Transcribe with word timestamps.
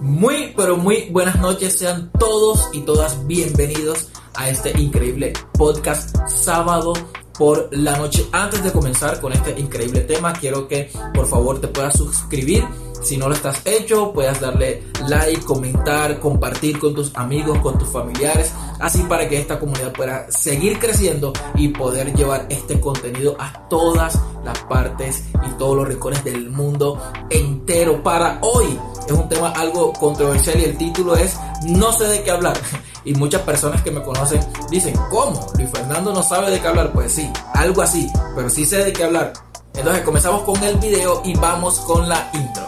Muy, 0.00 0.52
pero 0.56 0.76
muy 0.76 1.08
buenas 1.10 1.40
noches. 1.40 1.78
Sean 1.78 2.10
todos 2.18 2.68
y 2.72 2.82
todas 2.82 3.26
bienvenidos 3.26 4.08
a 4.34 4.48
este 4.48 4.78
increíble 4.80 5.32
podcast 5.54 6.16
sábado 6.28 6.92
por 7.36 7.68
la 7.72 7.96
noche. 7.98 8.24
Antes 8.30 8.62
de 8.62 8.70
comenzar 8.70 9.20
con 9.20 9.32
este 9.32 9.58
increíble 9.58 10.00
tema, 10.02 10.32
quiero 10.32 10.68
que 10.68 10.90
por 11.14 11.26
favor 11.26 11.60
te 11.60 11.68
puedas 11.68 11.96
suscribir. 11.96 12.64
Si 13.02 13.16
no 13.16 13.28
lo 13.28 13.34
estás 13.34 13.60
hecho, 13.64 14.12
puedas 14.12 14.40
darle 14.40 14.82
like, 15.08 15.42
comentar, 15.42 16.18
compartir 16.18 16.78
con 16.78 16.94
tus 16.94 17.14
amigos, 17.16 17.58
con 17.58 17.78
tus 17.78 17.88
familiares, 17.88 18.52
así 18.80 19.02
para 19.02 19.28
que 19.28 19.38
esta 19.38 19.58
comunidad 19.58 19.92
pueda 19.92 20.30
seguir 20.30 20.78
creciendo 20.78 21.32
y 21.54 21.68
poder 21.68 22.14
llevar 22.14 22.46
este 22.48 22.80
contenido 22.80 23.36
a 23.38 23.68
todas 23.68 24.18
las 24.44 24.58
partes 24.64 25.24
y 25.46 25.50
todos 25.58 25.76
los 25.76 25.88
rincones 25.88 26.24
del 26.24 26.50
mundo 26.50 27.00
entero. 27.30 28.02
Para 28.02 28.38
hoy 28.42 28.78
es 29.06 29.12
un 29.12 29.28
tema 29.28 29.50
algo 29.50 29.92
controversial 29.92 30.58
y 30.60 30.64
el 30.64 30.76
título 30.76 31.16
es 31.16 31.36
No 31.66 31.92
sé 31.92 32.06
de 32.08 32.22
qué 32.22 32.30
hablar. 32.30 32.56
Y 33.04 33.14
muchas 33.14 33.40
personas 33.40 33.80
que 33.80 33.90
me 33.90 34.02
conocen 34.02 34.40
dicen, 34.70 34.94
¿cómo? 35.08 35.46
Luis 35.56 35.70
Fernando 35.70 36.12
no 36.12 36.22
sabe 36.22 36.50
de 36.50 36.60
qué 36.60 36.68
hablar. 36.68 36.92
Pues 36.92 37.12
sí, 37.12 37.30
algo 37.54 37.80
así, 37.80 38.06
pero 38.36 38.50
sí 38.50 38.66
sé 38.66 38.84
de 38.84 38.92
qué 38.92 39.04
hablar. 39.04 39.32
Entonces 39.74 40.02
comenzamos 40.02 40.42
con 40.42 40.62
el 40.62 40.76
video 40.76 41.22
y 41.24 41.32
vamos 41.34 41.78
con 41.80 42.06
la 42.06 42.30
intro. 42.34 42.67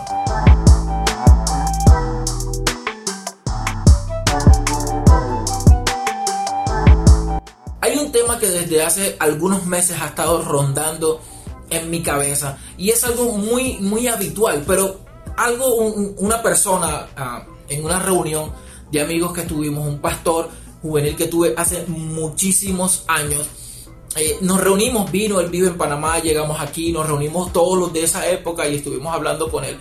Que 8.41 8.49
desde 8.49 8.83
hace 8.83 9.17
algunos 9.21 9.67
meses 9.67 10.01
ha 10.01 10.07
estado 10.07 10.43
rondando 10.43 11.21
en 11.69 11.89
mi 11.91 12.03
cabeza 12.03 12.59
y 12.77 12.91
es 12.91 13.05
algo 13.05 13.33
muy 13.33 13.79
muy 13.79 14.09
habitual, 14.09 14.65
pero 14.67 15.01
algo 15.37 15.75
una 15.75 16.43
persona 16.43 17.07
ah, 17.17 17.45
en 17.69 17.85
una 17.85 18.01
reunión 18.01 18.51
de 18.91 19.01
amigos 19.01 19.33
que 19.33 19.43
tuvimos, 19.43 19.87
un 19.87 20.01
pastor 20.01 20.49
juvenil 20.83 21.17
que 21.17 21.27
tuve 21.27 21.55
hace 21.57 21.85
muchísimos 21.87 23.05
años. 23.07 23.47
Eh, 24.17 24.39
nos 24.41 24.61
reunimos, 24.61 25.11
vino, 25.13 25.39
él 25.39 25.51
vive 25.51 25.69
en 25.69 25.79
Panamá, 25.79 26.19
llegamos 26.19 26.61
aquí, 26.61 26.91
nos 26.91 27.07
reunimos 27.07 27.53
todos 27.53 27.79
los 27.79 27.93
de 27.93 28.03
esa 28.03 28.29
época 28.29 28.67
y 28.67 28.77
estuvimos 28.77 29.15
hablando 29.15 29.49
con 29.49 29.65
él. 29.65 29.79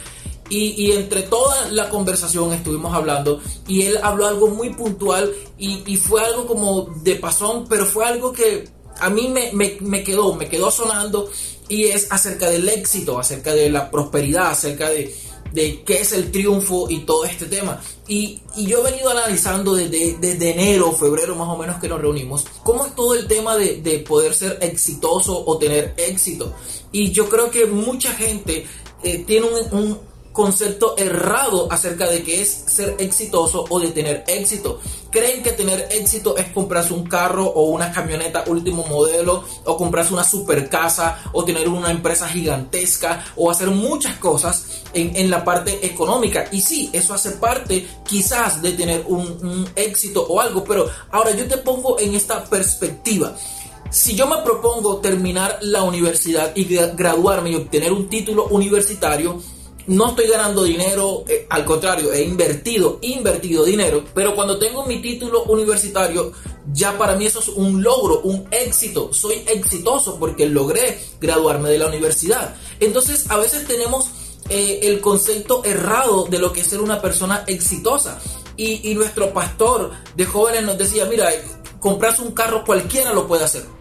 Y, 0.50 0.92
entre 0.94 1.22
toda 1.24 1.70
la 1.70 1.90
conversación 1.90 2.52
estuvimos 2.54 2.94
hablando 2.94 3.40
y 3.68 3.84
él 3.84 4.00
habló 4.02 4.26
algo 4.26 4.48
muy 4.48 4.74
puntual 4.74 5.32
y, 5.58 5.96
fue 5.98 6.24
algo 6.24 6.48
como 6.48 6.90
de 7.04 7.16
pasón, 7.16 7.68
pero 7.70 7.86
fue 7.86 8.06
algo 8.06 8.34
que 8.34 8.68
a 9.00 9.10
mí 9.10 9.30
me, 9.30 9.52
me, 9.54 10.04
quedó, 10.04 10.34
me 10.34 10.50
quedó 10.50 10.72
sonando 10.72 11.30
y 11.68 11.86
es 11.86 12.12
acerca 12.12 12.50
del 12.50 12.68
éxito, 12.68 13.20
acerca 13.20 13.54
de 13.54 13.70
la 13.70 13.92
prosperidad, 13.92 14.48
acerca 14.48 14.90
de, 14.90 15.16
de 15.54 15.84
qué 15.84 16.02
es 16.02 16.14
el 16.14 16.32
triunfo 16.32 16.88
y 16.90 17.00
todo 17.00 17.26
este 17.26 17.46
tema. 17.46 17.82
Y, 18.08 18.42
yo 18.58 18.80
he 18.80 18.92
venido 18.92 19.10
analizando 19.10 19.76
desde, 19.76 20.18
desde, 20.20 20.52
enero, 20.52 20.92
febrero 20.92 21.36
más 21.36 21.48
o 21.48 21.58
menos 21.58 21.80
que 21.80 21.88
nos 21.88 22.02
reunimos, 22.02 22.46
cómo 22.64 22.86
es 22.86 22.96
todo 22.96 23.14
el 23.14 23.28
tema 23.28 23.56
de, 23.56 23.82
de 23.82 24.00
poder 24.00 24.34
ser 24.34 24.58
exitoso 24.62 25.44
o 25.46 25.58
tener 25.58 25.94
éxito. 25.98 26.54
Y 26.92 27.12
yo 27.12 27.30
creo 27.30 27.52
que 27.52 27.68
mucha 27.68 28.12
gente 28.14 28.66
eh, 29.04 29.24
tiene 29.26 29.48
un, 29.72 30.00
concepto 30.32 30.96
errado 30.98 31.68
acerca 31.72 32.10
de 32.10 32.24
qué 32.24 32.42
es 32.42 32.50
ser 32.50 32.96
exitoso 33.00 33.66
o 33.70 33.80
de 33.80 33.90
tener 33.90 34.24
éxito. 34.28 34.80
Creen 35.12 35.42
que 35.42 35.52
tener 35.52 35.88
éxito 35.92 36.38
es 36.38 36.48
comprarse 36.52 36.94
un 36.94 37.06
carro 37.08 37.46
o 37.46 37.70
una 37.70 37.92
camioneta 37.92 38.44
último 38.48 38.86
modelo 38.88 39.44
o 39.66 39.78
comprarse 39.78 40.14
una 40.14 40.24
super 40.24 40.70
casa 40.70 41.20
o 41.34 41.44
tener 41.44 41.68
una 41.68 41.92
empresa 41.92 42.28
gigantesca 42.28 43.26
o 43.36 43.50
hacer 43.50 43.70
muchas 43.70 44.18
cosas 44.18 44.84
en, 44.94 45.30
la 45.30 45.44
parte 45.44 45.86
económica. 45.86 46.46
Y 46.52 46.62
sí, 46.62 46.90
eso 46.94 47.14
hace 47.14 47.32
parte 47.32 47.88
quizás 48.08 48.62
de 48.62 48.72
tener 48.74 49.04
un, 49.08 49.22
un 49.22 49.70
éxito 49.76 50.26
o 50.28 50.40
algo, 50.40 50.64
pero 50.64 50.90
ahora 51.12 51.32
yo 51.32 51.48
te 51.48 51.58
pongo 51.58 52.00
en 52.00 52.16
esta 52.16 52.44
perspectiva. 52.46 53.36
Si 53.92 54.16
yo 54.16 54.28
me 54.28 54.38
propongo 54.44 54.98
terminar 54.98 55.58
la 55.62 55.82
universidad 55.82 56.52
y 56.56 56.66
graduarme 56.66 57.50
y 57.50 57.56
obtener 57.56 57.92
un 57.92 58.08
título 58.08 58.46
universitario, 58.46 59.42
no 59.90 60.10
estoy 60.10 60.28
ganando 60.28 60.64
dinero, 60.64 61.24
eh, 61.28 61.48
al 61.50 61.66
contrario, 61.66 62.14
he 62.14 62.22
invertido, 62.22 63.00
invertido 63.02 63.66
dinero, 63.66 64.04
pero 64.14 64.36
cuando 64.36 64.60
tengo 64.60 64.86
mi 64.86 65.02
título 65.02 65.44
universitario, 65.46 66.32
ya 66.72 66.96
para 66.96 67.16
mí 67.16 67.26
eso 67.26 67.40
es 67.40 67.48
un 67.50 67.82
logro, 67.82 68.22
un 68.22 68.48
éxito, 68.52 69.12
soy 69.12 69.44
exitoso 69.48 70.18
porque 70.20 70.46
logré 70.46 71.00
graduarme 71.20 71.70
de 71.70 71.80
la 71.80 71.88
universidad. 71.88 72.56
Entonces, 72.80 73.32
a 73.32 73.38
veces 73.38 73.66
tenemos 73.66 74.12
eh, 74.50 74.80
el 74.84 75.02
concepto 75.02 75.64
errado 75.66 76.26
de 76.26 76.38
lo 76.38 76.54
que 76.54 76.62
es 76.62 76.68
ser 76.68 76.82
una 76.82 77.02
persona 77.02 77.44
exitosa. 77.48 78.22
Y, 78.58 78.92
y 78.92 78.94
nuestro 78.94 79.34
pastor 79.34 79.92
de 80.16 80.26
jóvenes 80.26 80.64
nos 80.64 80.78
decía, 80.78 81.06
mira, 81.06 81.30
comprarse 81.80 82.22
un 82.22 82.34
carro 82.34 82.64
cualquiera 82.64 83.14
lo 83.14 83.26
puede 83.28 83.46
hacer 83.46 83.79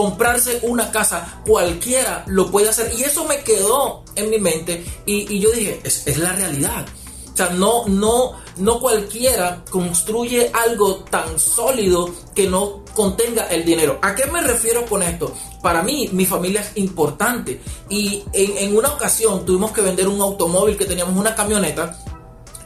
comprarse 0.00 0.60
una 0.62 0.90
casa, 0.90 1.42
cualquiera 1.46 2.24
lo 2.26 2.50
puede 2.50 2.70
hacer. 2.70 2.90
Y 2.96 3.02
eso 3.02 3.26
me 3.26 3.40
quedó 3.40 4.02
en 4.16 4.30
mi 4.30 4.38
mente 4.38 4.82
y, 5.04 5.38
yo 5.38 5.52
dije, 5.52 5.78
es, 5.84 6.16
la 6.16 6.32
realidad. 6.32 6.86
O 7.30 7.36
sea, 7.36 7.50
no, 7.50 7.86
no, 7.86 8.32
no 8.56 8.80
cualquiera 8.80 9.62
construye 9.68 10.50
algo 10.54 11.04
tan 11.04 11.38
sólido 11.38 12.10
que 12.34 12.48
no 12.48 12.82
contenga 12.94 13.44
el 13.48 13.66
dinero. 13.66 13.98
¿A 14.00 14.14
qué 14.14 14.24
me 14.24 14.40
refiero 14.40 14.86
con 14.86 15.02
esto? 15.02 15.34
Para 15.60 15.82
mí, 15.82 16.08
mi 16.12 16.24
familia 16.24 16.62
es 16.62 16.70
importante. 16.76 17.60
Y 17.90 18.24
en, 18.32 18.56
en 18.56 18.74
una 18.74 18.94
ocasión 18.94 19.44
tuvimos 19.44 19.72
que 19.72 19.82
vender 19.82 20.08
un 20.08 20.22
automóvil 20.22 20.78
que 20.78 20.86
teníamos 20.86 21.14
una 21.14 21.34
camioneta 21.34 21.94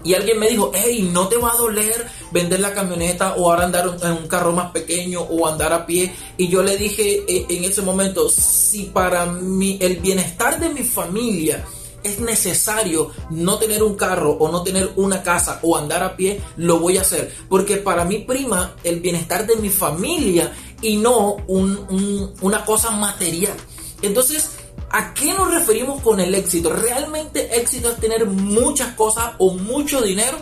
y 0.05 0.15
alguien 0.15 0.39
me 0.39 0.49
dijo, 0.49 0.71
hey, 0.75 1.09
no 1.13 1.29
te 1.29 1.39
va 1.39 1.53
a 1.53 1.57
doler 1.57 2.07
vender 2.31 2.61
la 2.61 2.75
camioneta 2.75 3.35
o 3.37 3.51
ahora 3.51 3.65
andar 3.65 3.97
en 4.03 4.13
un 4.13 4.29
carro 4.29 4.53
más 4.53 4.71
pequeño 4.71 5.21
o 5.21 5.47
andar 5.47 5.73
a 5.73 5.87
pie. 5.87 6.13
Y 6.37 6.49
yo 6.49 6.63
le 6.63 6.77
dije 6.77 7.25
eh, 7.27 7.47
en 7.49 7.65
ese 7.65 7.81
momento, 7.81 8.29
si 8.29 8.85
para 8.85 9.25
mí 9.27 9.79
el 9.81 9.97
bienestar 9.97 10.61
de 10.61 10.69
mi 10.69 10.83
familia 10.83 11.65
es 12.03 12.21
necesario 12.21 13.11
no 13.31 13.59
tener 13.59 13.83
un 13.83 13.95
carro 13.95 14.33
o 14.33 14.53
no 14.53 14.63
tener 14.63 14.93
una 14.97 15.23
casa 15.23 15.59
o 15.63 15.77
andar 15.77 16.03
a 16.03 16.17
pie, 16.17 16.41
lo 16.59 16.79
voy 16.79 16.99
a 16.99 17.01
hacer. 17.01 17.35
Porque 17.49 17.79
para 17.79 18.05
mí 18.05 18.19
prima 18.19 18.77
el 18.85 19.01
bienestar 19.01 19.47
de 19.47 19.57
mi 19.57 19.71
familia 19.71 20.53
y 20.83 20.97
no 20.97 21.37
una 21.47 22.65
cosa 22.67 22.91
material. 22.91 23.55
Entonces, 24.03 24.51
¿A 24.97 25.13
qué 25.13 25.35
nos 25.35 25.53
referimos 25.53 26.01
con 26.03 26.21
el 26.21 26.33
éxito? 26.37 26.73
¿Realmente 26.73 27.59
éxito 27.61 27.91
es 27.91 27.97
tener 27.97 28.27
muchas 28.27 28.95
cosas 28.95 29.33
o 29.39 29.53
mucho 29.55 30.01
dinero? 30.01 30.39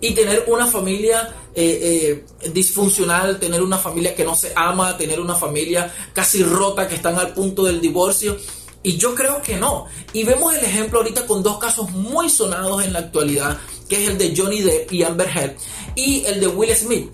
y 0.00 0.12
tener 0.12 0.44
una 0.48 0.66
familia 0.66 1.34
eh, 1.54 2.22
eh, 2.42 2.50
disfuncional, 2.50 3.38
tener 3.38 3.62
una 3.62 3.78
familia 3.78 4.14
que 4.14 4.22
no 4.22 4.34
se 4.34 4.52
ama, 4.54 4.98
tener 4.98 5.18
una 5.18 5.34
familia 5.34 5.90
casi 6.12 6.42
rota 6.42 6.86
que 6.86 6.96
están 6.96 7.18
al 7.18 7.32
punto 7.32 7.64
del 7.64 7.80
divorcio. 7.80 8.36
Y 8.82 8.98
yo 8.98 9.14
creo 9.14 9.40
que 9.40 9.56
no. 9.56 9.86
Y 10.12 10.24
vemos 10.24 10.54
el 10.54 10.62
ejemplo 10.62 10.98
ahorita 10.98 11.26
con 11.26 11.42
dos 11.42 11.56
casos 11.58 11.90
muy 11.92 12.28
sonados 12.28 12.84
en 12.84 12.92
la 12.92 12.98
actualidad, 12.98 13.58
que 13.88 14.02
es 14.02 14.10
el 14.10 14.18
de 14.18 14.34
Johnny 14.36 14.62
Depp 14.62 14.92
y 14.92 15.02
Amber 15.02 15.28
Heard, 15.28 15.56
y 15.94 16.24
el 16.24 16.40
de 16.40 16.48
Will 16.48 16.74
Smith. 16.74 17.10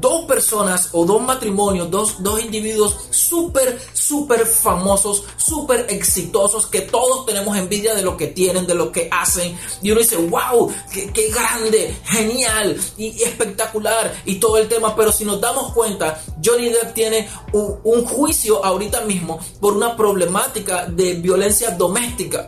Dos 0.00 0.24
personas 0.24 0.88
o 0.92 1.04
dos 1.04 1.22
matrimonios, 1.22 1.90
dos, 1.90 2.22
dos 2.22 2.42
individuos 2.42 2.96
súper, 3.10 3.78
súper 3.92 4.46
famosos, 4.46 5.24
súper 5.36 5.86
exitosos, 5.90 6.66
que 6.66 6.80
todos 6.82 7.26
tenemos 7.26 7.56
envidia 7.56 7.94
de 7.94 8.02
lo 8.02 8.16
que 8.16 8.28
tienen, 8.28 8.66
de 8.66 8.74
lo 8.74 8.90
que 8.90 9.08
hacen. 9.10 9.56
Y 9.82 9.90
uno 9.90 10.00
dice, 10.00 10.16
wow, 10.16 10.72
qué, 10.90 11.28
grande, 11.28 11.96
genial 12.04 12.80
y, 12.96 13.22
espectacular 13.22 14.22
y 14.24 14.36
todo 14.36 14.56
el 14.56 14.68
tema. 14.68 14.96
Pero 14.96 15.12
si 15.12 15.24
nos 15.24 15.40
damos 15.40 15.72
cuenta, 15.74 16.22
Johnny 16.42 16.70
Depp 16.70 16.94
tiene 16.94 17.28
un, 17.52 17.78
un 17.84 18.04
juicio 18.06 18.64
ahorita 18.64 19.02
mismo 19.02 19.38
por 19.60 19.74
una 19.74 19.96
problemática 19.96 20.86
de 20.86 21.14
violencia 21.14 21.72
doméstica 21.72 22.46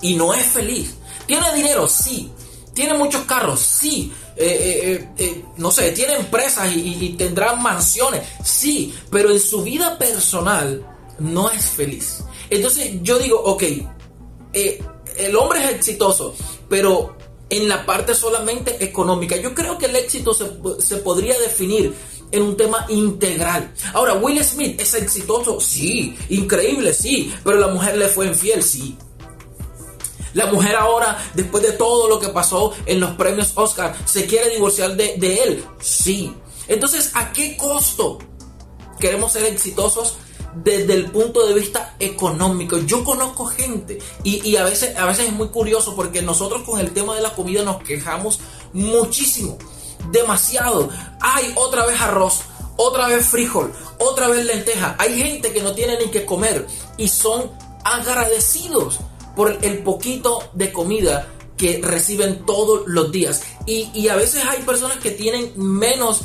y 0.00 0.14
no 0.14 0.32
es 0.32 0.46
feliz. 0.46 0.94
Tiene 1.26 1.52
dinero, 1.54 1.88
sí. 1.88 2.30
Tiene 2.76 2.92
muchos 2.92 3.22
carros, 3.22 3.58
sí. 3.60 4.12
Eh, 4.36 4.44
eh, 4.84 5.08
eh, 5.16 5.44
no 5.56 5.70
sé, 5.70 5.92
tiene 5.92 6.16
empresas 6.16 6.70
y, 6.76 7.14
tendrá 7.16 7.54
mansiones, 7.54 8.22
sí. 8.44 8.94
Pero 9.10 9.30
en 9.30 9.40
su 9.40 9.62
vida 9.62 9.96
personal 9.96 10.86
no 11.18 11.50
es 11.50 11.64
feliz. 11.64 12.22
Entonces 12.50 12.90
yo 13.02 13.18
digo, 13.18 13.40
ok, 13.42 13.62
el 14.52 15.36
hombre 15.36 15.64
es 15.64 15.70
exitoso, 15.70 16.34
pero 16.68 17.16
en 17.48 17.66
la 17.66 17.86
parte 17.86 18.14
solamente 18.14 18.84
económica. 18.84 19.36
Yo 19.36 19.54
creo 19.54 19.78
que 19.78 19.86
el 19.86 19.96
éxito 19.96 20.34
se, 20.34 20.44
se 20.80 20.96
podría 20.98 21.38
definir 21.38 21.94
en 22.30 22.42
un 22.42 22.58
tema 22.58 22.84
integral. 22.90 23.72
Ahora, 23.94 24.12
Will 24.14 24.44
Smith 24.44 24.78
es 24.78 24.92
exitoso, 24.92 25.60
sí, 25.60 26.14
increíble, 26.28 26.92
sí, 26.92 27.32
pero 27.42 27.58
la 27.58 27.68
mujer 27.68 27.96
le 27.96 28.08
fue 28.08 28.26
infiel, 28.26 28.62
sí. 28.62 28.98
La 30.36 30.52
mujer 30.52 30.76
ahora, 30.76 31.16
después 31.32 31.62
de 31.62 31.72
todo 31.72 32.10
lo 32.10 32.20
que 32.20 32.28
pasó 32.28 32.74
en 32.84 33.00
los 33.00 33.12
premios 33.12 33.52
Oscar, 33.54 33.96
se 34.04 34.26
quiere 34.26 34.50
divorciar 34.50 34.94
de, 34.94 35.42
él. 35.42 35.64
Sí. 35.80 36.30
Entonces, 36.68 37.10
¿a 37.14 37.32
qué 37.32 37.56
costo 37.56 38.18
queremos 39.00 39.32
ser 39.32 39.44
exitosos? 39.44 40.18
desde 40.54 40.94
el 40.94 41.10
punto 41.10 41.46
de 41.46 41.52
vista 41.52 41.96
económico. 42.00 42.78
Yo 42.78 43.04
conozco 43.04 43.44
gente 43.44 43.98
y, 44.24 44.48
y, 44.48 44.56
a, 44.56 44.64
veces, 44.64 44.96
a 44.96 45.04
veces 45.04 45.26
es 45.26 45.32
muy 45.34 45.48
curioso 45.48 45.94
porque 45.94 46.22
nosotros 46.22 46.62
con 46.62 46.80
el 46.80 46.92
tema 46.92 47.14
de 47.14 47.20
la 47.20 47.34
comida 47.34 47.62
nos 47.62 47.82
quejamos 47.82 48.40
muchísimo, 48.72 49.58
demasiado. 50.10 50.88
Hay 51.20 51.52
otra 51.56 51.84
vez 51.84 52.00
arroz, 52.00 52.40
otra 52.76 53.06
vez 53.08 53.26
frijol, 53.26 53.70
otra 53.98 54.28
vez 54.28 54.46
lenteja. 54.46 54.96
Hay 54.98 55.18
gente 55.18 55.52
que 55.52 55.62
no 55.62 55.74
tiene 55.74 55.98
ni 55.98 56.10
que 56.10 56.24
comer 56.24 56.66
y 56.96 57.08
son 57.08 57.50
agradecidos 57.84 59.00
por 59.36 59.58
el 59.62 59.78
poquito 59.78 60.42
de 60.54 60.72
comida 60.72 61.28
que 61.56 61.80
reciben 61.82 62.44
todos 62.44 62.82
los 62.86 63.12
días. 63.12 63.42
Y, 63.66 63.90
y 63.94 64.08
a 64.08 64.16
veces 64.16 64.44
hay 64.44 64.62
personas 64.62 64.98
que 64.98 65.12
tienen 65.12 65.52
menos 65.56 66.22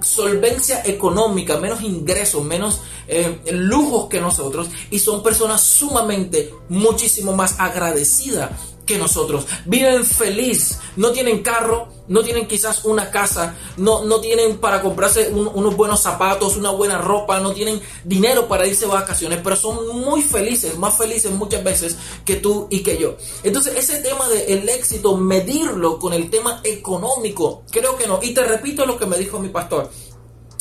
solvencia 0.00 0.82
económica, 0.84 1.58
menos 1.58 1.82
ingresos, 1.82 2.44
menos 2.44 2.80
eh, 3.06 3.40
lujos 3.52 4.08
que 4.08 4.20
nosotros 4.20 4.68
y 4.90 4.98
son 4.98 5.22
personas 5.22 5.60
sumamente 5.60 6.52
muchísimo 6.68 7.32
más 7.34 7.60
agradecidas 7.60 8.75
que 8.86 8.96
nosotros. 8.96 9.46
Viven 9.66 10.04
feliz, 10.04 10.78
no 10.96 11.10
tienen 11.10 11.42
carro, 11.42 11.88
no 12.08 12.22
tienen 12.22 12.46
quizás 12.46 12.84
una 12.84 13.10
casa, 13.10 13.56
no, 13.76 14.04
no 14.04 14.20
tienen 14.20 14.58
para 14.58 14.80
comprarse 14.80 15.28
unos 15.28 15.76
buenos 15.76 16.00
zapatos, 16.00 16.56
una 16.56 16.70
buena 16.70 16.98
ropa, 16.98 17.40
no 17.40 17.52
tienen 17.52 17.80
dinero 18.04 18.46
para 18.48 18.66
irse 18.66 18.86
de 18.86 18.92
vacaciones, 18.92 19.40
pero 19.42 19.56
son 19.56 19.98
muy 19.98 20.22
felices, 20.22 20.78
más 20.78 20.96
felices 20.96 21.32
muchas 21.32 21.62
veces 21.64 21.96
que 22.24 22.36
tú 22.36 22.68
y 22.70 22.80
que 22.80 22.96
yo. 22.96 23.16
Entonces 23.42 23.74
ese 23.76 23.98
tema 23.98 24.28
del 24.28 24.68
éxito, 24.68 25.16
medirlo 25.16 25.98
con 25.98 26.12
el 26.12 26.30
tema 26.30 26.60
económico, 26.64 27.64
creo 27.70 27.96
que 27.96 28.06
no. 28.06 28.20
Y 28.22 28.32
te 28.32 28.44
repito 28.44 28.86
lo 28.86 28.96
que 28.96 29.06
me 29.06 29.18
dijo 29.18 29.40
mi 29.40 29.48
pastor, 29.48 29.90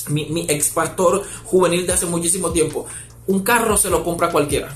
mi 0.07 0.45
ex 0.49 0.69
pastor 0.69 1.23
juvenil 1.45 1.85
de 1.85 1.93
hace 1.93 2.07
muchísimo 2.07 2.51
tiempo, 2.51 2.87
un 3.27 3.41
carro 3.41 3.77
se 3.77 3.89
lo 3.89 4.03
compra 4.03 4.31
cualquiera. 4.31 4.75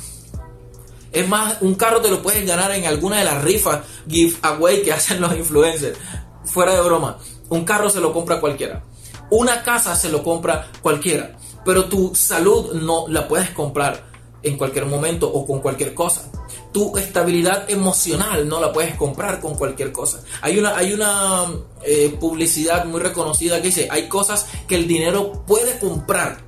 Es 1.11 1.27
más, 1.27 1.57
un 1.61 1.75
carro 1.75 2.01
te 2.01 2.09
lo 2.09 2.21
puedes 2.21 2.45
ganar 2.45 2.71
en 2.71 2.85
alguna 2.85 3.19
de 3.19 3.25
las 3.25 3.44
rifas 3.44 3.79
giveaway 4.07 4.83
que 4.83 4.94
hacen 4.94 5.21
los 5.21 5.35
influencers. 5.35 5.97
Fuera 6.45 6.73
de 6.73 6.81
broma, 6.81 7.17
un 7.50 7.65
carro 7.65 7.89
se 7.89 8.00
lo 8.00 8.13
compra 8.13 8.39
cualquiera. 8.39 8.83
Una 9.31 9.63
casa 9.63 9.95
se 9.95 10.09
lo 10.09 10.23
compra 10.23 10.69
cualquiera. 10.81 11.38
Pero 11.65 11.85
tu 11.85 12.15
salud 12.15 12.73
no 12.73 13.07
la 13.07 13.27
puedes 13.27 13.51
comprar 13.51 14.09
en 14.41 14.57
cualquier 14.57 14.85
momento 14.85 15.31
o 15.31 15.45
con 15.45 15.59
cualquier 15.59 15.94
cosa. 15.94 16.31
Tu 16.71 16.97
estabilidad 16.97 17.69
emocional 17.69 18.47
no 18.47 18.59
la 18.59 18.71
puedes 18.71 18.95
comprar 18.95 19.39
con 19.39 19.55
cualquier 19.55 19.91
cosa. 19.91 20.23
Hay 20.41 20.57
una, 20.57 20.77
hay 20.77 20.94
una 20.94 21.45
eh, 21.83 22.15
publicidad 22.19 22.85
muy 22.85 23.01
reconocida 23.01 23.57
que 23.57 23.67
dice, 23.67 23.88
hay 23.91 24.07
cosas 24.07 24.47
que 24.67 24.75
el 24.75 24.88
dinero 24.88 25.44
puede 25.45 25.79
comprar. 25.79 26.44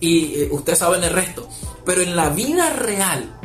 Y 0.00 0.34
eh, 0.34 0.48
ustedes 0.52 0.78
saben 0.78 1.02
el 1.04 1.10
resto. 1.10 1.48
Pero 1.84 2.02
en 2.02 2.16
la 2.16 2.30
vida 2.30 2.70
real, 2.70 3.37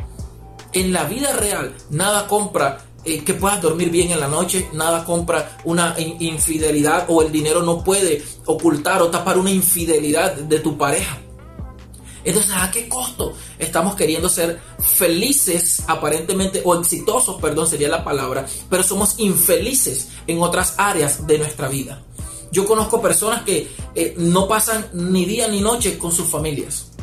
en 0.74 0.92
la 0.92 1.04
vida 1.04 1.32
real, 1.32 1.74
nada 1.90 2.26
compra 2.26 2.84
eh, 3.04 3.22
que 3.22 3.34
puedas 3.34 3.60
dormir 3.60 3.90
bien 3.90 4.10
en 4.10 4.20
la 4.20 4.28
noche, 4.28 4.68
nada 4.72 5.04
compra 5.04 5.58
una 5.64 5.94
infidelidad 5.98 7.06
o 7.08 7.22
el 7.22 7.30
dinero 7.30 7.62
no 7.62 7.84
puede 7.84 8.24
ocultar 8.46 9.02
o 9.02 9.10
tapar 9.10 9.38
una 9.38 9.50
infidelidad 9.50 10.34
de 10.34 10.58
tu 10.60 10.76
pareja. 10.76 11.18
Entonces, 12.24 12.52
¿a 12.54 12.70
qué 12.70 12.88
costo 12.88 13.34
estamos 13.58 13.94
queriendo 13.94 14.30
ser 14.30 14.58
felices 14.78 15.82
aparentemente 15.86 16.62
o 16.64 16.74
exitosos, 16.74 17.38
perdón, 17.40 17.68
sería 17.68 17.88
la 17.88 18.02
palabra, 18.02 18.46
pero 18.70 18.82
somos 18.82 19.18
infelices 19.18 20.08
en 20.26 20.40
otras 20.40 20.74
áreas 20.78 21.26
de 21.26 21.38
nuestra 21.38 21.68
vida? 21.68 22.02
Yo 22.50 22.64
conozco 22.64 23.02
personas 23.02 23.42
que 23.42 23.68
eh, 23.94 24.14
no 24.16 24.48
pasan 24.48 24.86
ni 24.94 25.26
día 25.26 25.48
ni 25.48 25.60
noche 25.60 25.98
con 25.98 26.12
sus 26.12 26.26
familias 26.26 26.93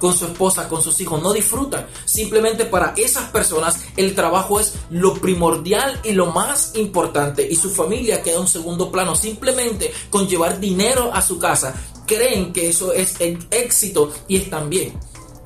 con 0.00 0.16
su 0.16 0.24
esposa, 0.24 0.68
con 0.68 0.82
sus 0.82 1.00
hijos, 1.00 1.22
no 1.22 1.32
disfrutan. 1.32 1.86
Simplemente 2.04 2.64
para 2.64 2.94
esas 2.96 3.30
personas 3.30 3.78
el 3.96 4.14
trabajo 4.16 4.58
es 4.58 4.74
lo 4.90 5.14
primordial 5.14 6.00
y 6.02 6.12
lo 6.12 6.26
más 6.32 6.72
importante 6.74 7.46
y 7.48 7.54
su 7.54 7.70
familia 7.70 8.22
queda 8.22 8.40
en 8.40 8.48
segundo 8.48 8.90
plano. 8.90 9.14
Simplemente 9.14 9.92
con 10.10 10.26
llevar 10.26 10.58
dinero 10.58 11.10
a 11.12 11.22
su 11.22 11.38
casa 11.38 11.74
creen 12.06 12.52
que 12.52 12.68
eso 12.68 12.92
es 12.92 13.20
el 13.20 13.46
éxito 13.50 14.12
y 14.26 14.38
están 14.38 14.68
bien. 14.68 14.98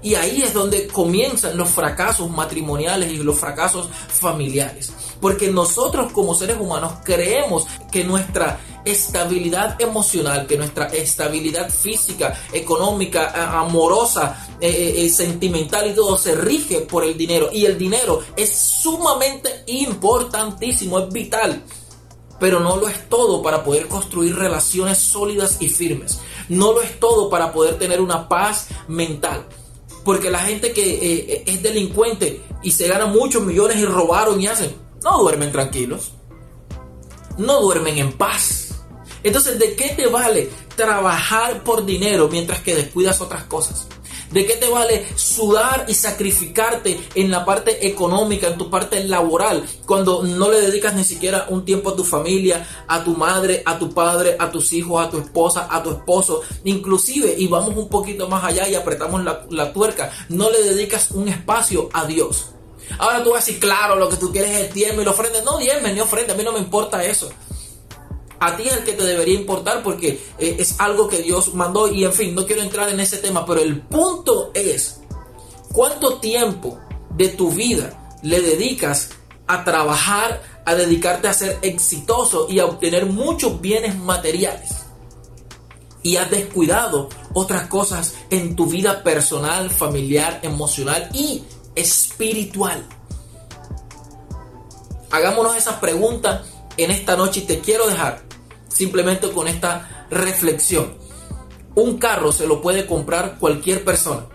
Y 0.05 0.17
ahí 0.17 0.43
es 0.43 0.53
donde 0.53 0.87
comienzan 0.87 1.57
los 1.57 1.71
fracasos 1.71 2.29
matrimoniales 2.31 3.11
y 3.11 3.17
los 3.17 3.39
fracasos 3.39 3.89
familiares. 4.09 4.93
Porque 5.19 5.51
nosotros 5.51 6.13
como 6.13 6.35
seres 6.35 6.59
humanos 6.61 6.93
creemos 7.05 7.67
que 7.91 8.05
nuestra 8.05 8.61
estabilidad 8.85 9.81
emocional, 9.81 10.47
que 10.47 10.57
nuestra 10.57 10.87
estabilidad 10.87 11.71
física, 11.71 12.39
económica, 12.53 13.59
amorosa, 13.59 14.47
eh, 14.61 14.69
eh, 14.69 15.05
eh, 15.05 15.09
sentimental 15.09 15.91
y 15.91 15.95
todo 15.95 16.19
se 16.19 16.35
rige 16.35 16.81
por 16.81 17.05
el 17.05 17.17
dinero. 17.17 17.51
Y 17.53 17.67
el 17.67 17.79
dinero 17.79 18.21
es 18.37 18.51
sumamente 18.55 19.65
importantísimo, 19.67 20.99
es 20.99 21.13
vital. 21.13 21.63
Pero 22.41 22.61
no 22.61 22.77
lo 22.77 22.89
es 22.89 23.09
todo 23.09 23.43
para 23.43 23.63
poder 23.63 23.87
construir 23.87 24.37
relaciones 24.37 24.99
sólidas 24.99 25.59
y 25.61 25.69
firmes. 25.69 26.21
No 26.49 26.73
lo 26.73 26.83
es 26.83 26.99
todo 27.01 27.31
para 27.31 27.53
poder 27.53 27.79
tener 27.79 28.01
una 28.01 28.29
paz 28.29 28.67
mental. 28.89 29.47
Porque 30.05 30.31
la 30.31 30.41
gente 30.41 30.73
que 30.73 30.95
eh, 30.95 31.27
eh, 31.29 31.45
es 31.47 31.63
delincuente 31.63 32.43
y 32.63 32.71
se 32.71 32.87
gana 32.87 33.07
muchos 33.07 33.43
millones 33.43 33.79
y 33.79 33.87
robaron 33.87 34.41
y 34.41 34.47
hacen, 34.47 34.75
no 35.03 35.19
duermen 35.19 35.51
tranquilos. 35.51 36.13
No 37.39 37.61
duermen 37.63 37.99
en 37.99 38.13
paz. 38.13 38.64
Entonces, 39.25 39.59
¿de 39.59 39.75
qué 39.75 39.89
te 39.89 40.07
vale 40.07 40.51
trabajar 40.77 41.65
por 41.65 41.87
dinero 41.87 42.29
mientras 42.29 42.61
que 42.61 42.77
descuidas 42.77 43.23
otras 43.23 43.45
cosas? 43.45 43.87
¿De 44.31 44.45
qué 44.45 44.55
te 44.55 44.69
vale 44.69 45.07
sudar 45.17 45.87
y 45.89 45.95
sacrificarte 45.95 47.01
en 47.15 47.31
la 47.31 47.45
parte 47.45 47.87
económica, 47.87 48.49
en 48.49 48.59
tu 48.59 48.69
parte 48.69 49.03
laboral, 49.05 49.65
cuando 49.87 50.25
no 50.25 50.51
le 50.51 50.61
dedicas 50.61 50.95
ni 50.95 51.05
siquiera 51.05 51.47
un 51.49 51.65
tiempo 51.65 51.91
a 51.91 51.97
tu 51.97 52.05
familia, 52.05 52.67
a 52.87 53.03
tu 53.03 53.17
madre, 53.17 53.63
a 53.65 53.79
tu 53.79 53.95
padre, 53.95 54.37
a 54.39 54.51
tus 54.51 54.73
hijos, 54.73 55.07
a 55.07 55.09
tu 55.09 55.19
esposa, 55.19 55.69
a 55.71 55.83
tu 55.83 55.91
esposo, 55.91 56.43
inclusive, 56.65 57.35
y 57.39 57.47
vamos 57.47 57.77
un 57.77 57.89
poquito 57.89 58.29
más 58.29 58.45
allá 58.45 58.69
y 58.69 58.75
apretamos 58.75 59.23
la, 59.25 59.73
tuerca, 59.73 60.11
no 60.29 60.51
le 60.51 60.63
dedicas 60.63 61.13
un 61.13 61.29
espacio 61.29 61.89
a 61.93 62.05
Dios? 62.05 62.51
Ahora 62.99 63.23
tú 63.23 63.31
vas 63.31 63.43
a 63.43 63.47
decir, 63.47 63.61
claro, 63.61 63.97
lo 63.97 64.09
que 64.09 64.17
tú 64.17 64.31
quieres 64.31 64.51
es 64.51 64.71
tiempo 64.71 65.01
y 65.01 65.05
lo 65.05 65.13
ofrenda. 65.13 65.41
No, 65.43 65.57
diezme 65.57 65.95
ni 65.95 66.01
ofrenda, 66.01 66.35
a 66.35 66.37
mí 66.37 66.43
no 66.43 66.53
me 66.53 66.59
importa 66.59 67.03
eso 67.03 67.31
a 68.45 68.57
ti 68.59 68.65
es 68.65 68.75
el 68.75 68.85
que 68.85 68.93
te 68.93 69.05
debería 69.05 69.39
importar 69.39 69.83
porque 69.83 70.23
eh, 70.39 70.57
es 70.59 70.79
algo 70.79 71.09
que 71.09 71.23
Dios 71.23 71.55
mandó 71.55 71.89
y 71.89 72.05
en 72.05 72.13
fin, 72.13 72.35
no 72.35 72.45
quiero 72.45 72.61
entrar 72.61 72.91
en 72.91 73.01
ese 73.01 73.17
tema, 73.17 73.47
pero 73.47 73.61
el 73.63 73.81
punto 73.81 74.51
es, 74.53 75.01
¿cuánto 75.73 76.19
tiempo 76.19 76.79
de 77.09 77.29
tu 77.31 77.51
vida 77.51 78.19
le 78.23 78.43
dedicas 78.43 79.11
a 79.47 79.65
trabajar, 79.65 80.43
a 80.67 80.75
dedicarte 80.75 81.27
a 81.27 81.33
ser 81.33 81.59
exitoso 81.63 82.47
y 82.51 82.59
a 82.59 82.67
obtener 82.67 83.07
muchos 83.07 83.63
bienes 83.63 83.97
materiales? 83.97 84.73
Y 86.03 86.17
has 86.17 86.31
descuidado 86.31 87.09
otras 87.33 87.67
cosas 87.69 88.13
en 88.29 88.57
tu 88.57 88.67
vida 88.67 89.03
personal, 89.03 89.71
familiar, 89.71 90.41
emocional 90.43 91.09
y 91.15 91.45
espiritual. 91.75 92.87
Hagámonos 95.11 95.57
esa 95.57 95.81
pregunta 95.81 96.45
en 96.77 96.91
esta 96.91 97.17
noche 97.17 97.41
y 97.41 97.45
te 97.45 97.61
quiero 97.61 97.87
dejar 97.87 98.24
simplemente 98.75 99.31
con 99.31 99.49
esta 99.49 100.07
reflexión. 100.11 100.95
Un 101.75 101.99
carro 101.99 102.33
se 102.33 102.47
lo 102.47 102.61
puede 102.61 102.87
comprar 102.87 103.39
cualquier 103.39 103.85
persona. 103.85 104.27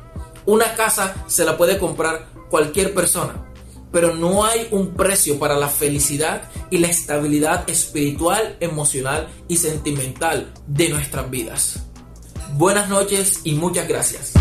Una 0.46 0.74
casa 0.74 1.24
se 1.27 1.46
la 1.46 1.58
puede 1.58 1.77
comprar 1.77 2.27
cualquier 2.50 2.93
persona. 2.93 3.46
Pero 3.91 4.15
no 4.15 4.46
hay 4.46 4.67
un 4.72 4.93
precio 4.93 5.39
para 5.39 5.58
la 5.58 5.67
felicidad 5.67 6.43
y 6.69 6.77
la 6.77 6.88
estabilidad 6.88 7.69
espiritual, 7.69 8.55
emocional 8.60 9.29
y 9.48 9.58
sentimental 9.58 10.51
de 10.67 10.89
nuestras 10.89 11.29
vidas. 11.29 11.84
Buenas 12.53 12.89
noches 12.89 13.41
y 13.43 13.53
muchas 13.53 13.88
gracias. 13.88 14.34